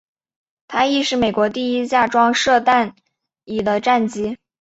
[0.67, 2.93] 它亦是美国第一架装设弹射
[3.43, 4.35] 椅的战机。